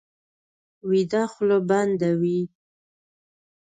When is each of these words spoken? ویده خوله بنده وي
ویده 0.89 1.23
خوله 1.31 1.57
بنده 1.69 2.11
وي 2.21 2.39